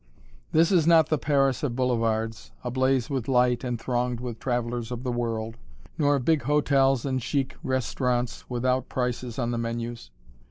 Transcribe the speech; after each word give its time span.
[Illustration: 0.01 0.31
LAVOIR 0.31 0.41
GABRIEL] 0.41 0.59
This 0.59 0.71
is 0.83 0.87
not 0.87 1.09
the 1.09 1.17
Paris 1.19 1.61
of 1.63 1.75
Boulevards, 1.75 2.51
ablaze 2.63 3.09
with 3.11 3.27
light 3.27 3.63
and 3.63 3.79
thronged 3.79 4.19
with 4.19 4.39
travelers 4.39 4.89
of 4.89 5.03
the 5.03 5.11
world, 5.11 5.57
nor 5.99 6.15
of 6.15 6.25
big 6.25 6.41
hotels 6.41 7.05
and 7.05 7.21
chic 7.21 7.55
restaurants 7.61 8.49
without 8.49 8.89
prices 8.89 9.37
on 9.37 9.51
the 9.51 9.59
ménus. 9.59 10.09